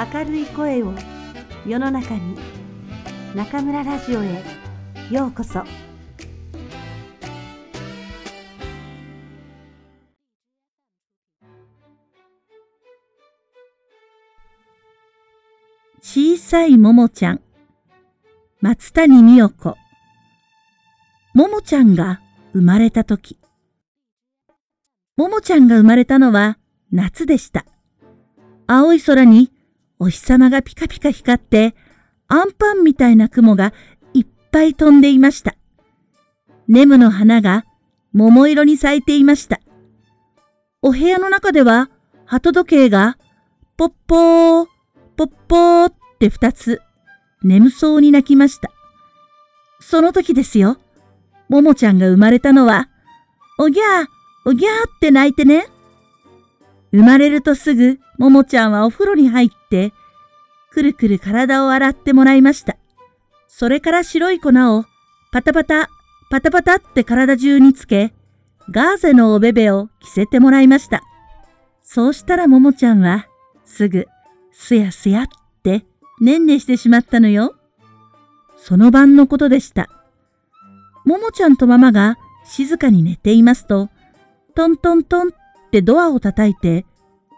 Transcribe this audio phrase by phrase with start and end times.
[0.00, 0.94] 明るい声を
[1.66, 2.34] 世の中に
[3.34, 4.42] 中村ラジオへ
[5.10, 5.62] ようこそ。
[16.00, 17.42] 小さいももちゃん
[18.62, 19.76] 松谷美代子。
[21.34, 22.22] ももちゃんが
[22.54, 23.38] 生まれたとき
[25.18, 26.56] ももちゃんが生まれたのは
[26.90, 27.66] 夏でした。
[28.66, 29.52] 青い空に
[30.00, 31.74] お日様がピカピカ光って、
[32.26, 33.74] アンパンみたいな雲が
[34.14, 35.54] いっぱい飛んでいました。
[36.68, 37.66] ネムの花が
[38.14, 39.60] 桃色に咲いていました。
[40.80, 41.90] お部屋の中では
[42.24, 43.18] 鳩時計が
[43.76, 44.66] ポッポー、
[45.16, 46.80] ポッポーって二つ
[47.42, 48.70] 眠そうに泣きました。
[49.80, 50.78] その時ですよ。
[51.50, 52.88] ももちゃんが生まれたのは、
[53.58, 54.06] おぎゃー、
[54.46, 55.66] おぎゃーって泣いてね。
[56.92, 59.92] 生まれるとすぐ、ももちゃんはお風呂に入って、
[60.70, 62.76] くるくる体を洗ってもらいました。
[63.48, 64.84] それから白い粉を
[65.32, 65.88] パタパタ、
[66.30, 68.12] パタパタって体中につけ、
[68.70, 71.02] ガーゼのおべべを着せてもらいました。
[71.82, 73.26] そうしたらももちゃんは、
[73.64, 74.06] すぐ、
[74.52, 75.26] すやすやっ
[75.62, 75.84] て、
[76.20, 77.56] ねんねしてしまったのよ。
[78.56, 79.88] その晩のことでした。
[81.04, 83.88] ももちゃんとママが静かに寝ていますと、
[84.54, 85.32] トントントン
[85.70, 86.84] ってドアを叩いて、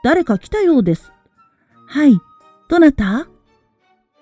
[0.02, 1.12] 誰か来たようです。
[1.86, 2.18] はい、
[2.70, 3.28] どなた？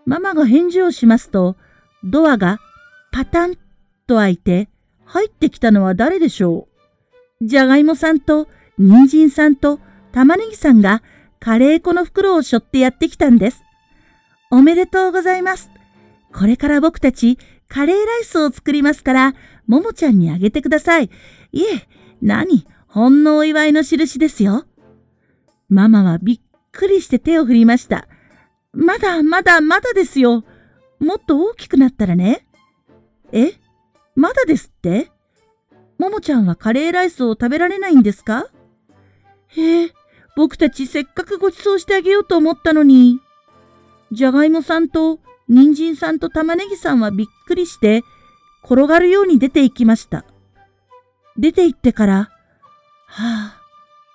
[0.05, 1.57] ママが返事をしますと、
[2.03, 2.59] ドアが
[3.13, 3.55] パタン
[4.09, 4.69] と開いて、
[5.05, 6.67] 入ってきたのは誰でしょ
[7.41, 7.47] う？
[7.47, 9.79] じゃがいもさんと、人参さんと、
[10.11, 11.05] 玉ねぎさんが、
[11.39, 13.63] カレー粉の袋を背負ってやってきたんです。
[14.51, 15.71] おめでとうございます。
[16.35, 17.39] これから僕たち、
[17.69, 19.35] カレーライスを作りますから、
[19.69, 21.11] ももちゃんにあげてください。
[21.53, 21.87] いえ、
[22.21, 22.67] 何？
[22.93, 24.65] ほんのお祝いの印ですよ。
[25.69, 26.41] ママはびっ
[26.73, 28.09] くりして手を振りました。
[28.73, 30.43] まだまだまだですよ。
[30.99, 32.49] もっと大きくなったらね。
[33.31, 33.53] え？
[34.17, 35.13] まだですって？
[35.99, 38.49] ももちゃんはカレーライスを食べられないんですか？
[39.47, 39.93] へえ、
[40.35, 43.21] 僕たちせっかくご馳走してあげようと思ったのに。
[44.11, 48.03] じゃがいもさんと人参さんと玉ねぎさんはびっくりして
[48.65, 50.25] 転がるように出て行きました。
[51.37, 52.30] 出て行ってから、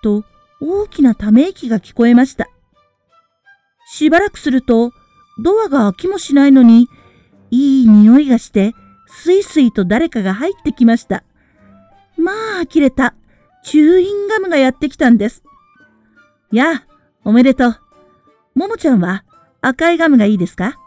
[0.06, 0.24] と
[0.62, 2.48] 大きなため息が聞こえました。
[3.88, 4.92] しばらくすると、
[5.42, 6.88] ドアが開きもしないのに、
[7.50, 8.74] いい匂いがして、
[9.08, 11.24] スイスイと誰かが入ってきました。
[12.18, 13.16] まあ、呆れた。
[13.64, 15.44] チューインガムがやってきたんです。
[16.52, 16.86] やあ、
[17.24, 17.80] おめでとう。
[18.54, 19.26] ももちゃんは
[19.62, 20.78] 赤いガムがいいですか？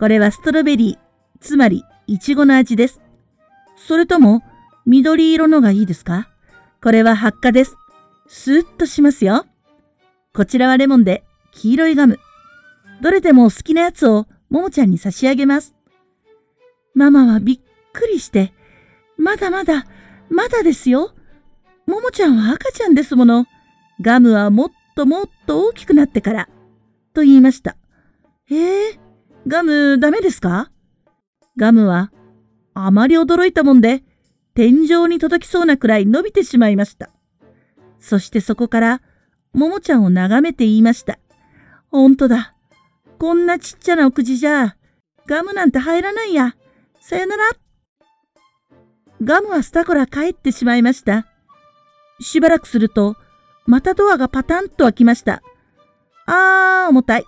[0.00, 0.98] これはストロベリー、
[1.40, 3.00] つまりイチゴの味です。
[3.76, 4.42] それとも
[4.84, 6.28] 緑色のがいいですか？
[6.82, 7.76] これは発火です。
[8.26, 9.46] スーッとしますよ。
[10.32, 12.18] こちらはレモンで黄色いガム。
[13.02, 15.74] どれでもお好きなやつをももちゃんに差し上げます。
[16.94, 17.60] ママはびっ
[17.92, 18.52] くりして、
[19.16, 19.86] まだまだ、
[20.30, 21.12] まだですよ。
[21.86, 23.46] ももちゃんは赤ちゃんですもの。
[24.00, 26.48] ガムはもっともっと大きくなってから。
[27.12, 27.76] と言いました。
[28.50, 29.00] ええ
[29.46, 30.70] ガムダメですか？
[31.56, 32.10] ガムは
[32.74, 34.02] あまり驚いたもんで、
[34.54, 37.10] 天井に届きそうなくらい伸びてしまいました。
[38.04, 39.00] そしてそこから、
[39.54, 41.18] ももちゃんを眺めて言いました。
[41.90, 42.52] ほんとだ。
[43.18, 44.76] こんなちっちゃなお口じゃ、
[45.26, 46.54] ガムなんて入らないや。
[47.00, 47.44] さよなら。
[49.22, 51.26] ガムはスタコラ帰ってしまいました。
[52.20, 53.16] しばらくすると、
[53.64, 55.42] またドアがパタンと開きました。
[56.26, 57.24] あー、重たい。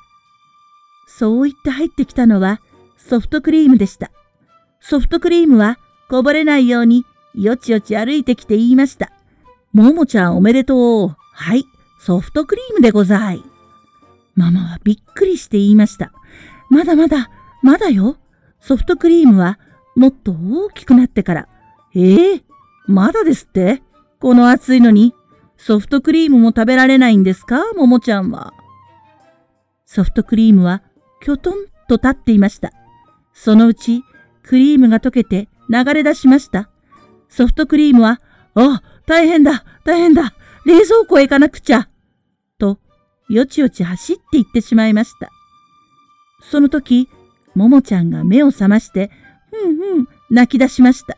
[1.06, 2.60] そう言って入ってきたのは
[2.98, 4.10] ソフトクリームでした。
[4.81, 5.78] ソフトクリームは
[6.10, 9.10] こぼれないようによちよち歩いてきて言いました。
[9.76, 11.16] ももちゃんおめでとう。
[11.34, 11.66] はい、
[12.00, 13.42] ソフトクリームでござい。
[14.34, 16.12] ママはびっくりして言いました。
[16.70, 17.28] まだまだ、
[17.62, 18.16] まだよ。
[18.59, 19.59] ソフトクリームは
[19.94, 21.48] もっと大きくなってから。
[21.94, 22.42] ええー、
[22.87, 23.82] まだですって？
[24.19, 25.12] この暑いのに
[25.59, 27.75] ソフトクリームも食べられないんですか？
[27.75, 28.55] ももちゃんは。
[29.84, 30.82] ソフトクリームは
[31.20, 32.73] きょとんと立っていました。
[33.34, 34.02] そのうち
[34.43, 36.70] クリームが溶けて流れ出しました。
[37.28, 38.23] ソフトクリームは、
[38.55, 41.88] あ、大変だ、大変だ、冷蔵庫へ行かなくちゃ、
[42.58, 42.79] と、
[43.29, 45.31] よちよち走って行ってしまいました。
[46.43, 47.08] その時、
[47.55, 49.11] ももちゃんが目を覚まして、
[49.50, 51.17] ふんふん、泣き出しました。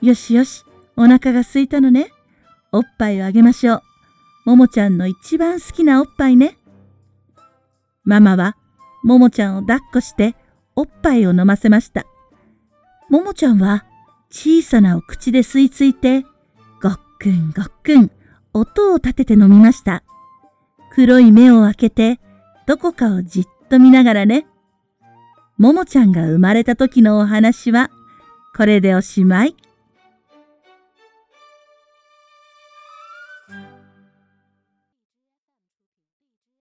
[0.00, 0.64] よしよし、
[0.96, 2.10] お腹が空いたのね。
[2.72, 3.82] おっぱいをあげましょう。
[4.46, 6.58] ももちゃんの一番好きなおっぱいね。
[8.04, 8.56] ママは、
[9.02, 10.34] ももちゃんを抱っこして、
[10.74, 12.06] おっぱいを飲ませました。
[13.08, 13.84] ももちゃんは、
[14.30, 16.24] 小さなお口で吸い付いて、
[17.26, 18.12] くんごっくん、
[18.52, 20.04] 音を立てて飲みました。
[20.92, 22.20] 黒い目を開けて、
[22.66, 24.46] どこかをじっと見ながらね。
[25.58, 27.90] ももちゃんが生まれた時のお話は、
[28.56, 29.56] これでおしまい。